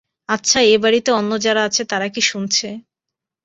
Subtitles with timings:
[0.29, 2.67] আচ্ছা, এ-বাড়িতে অন্য যারা আছে, তারা কি শুনছে?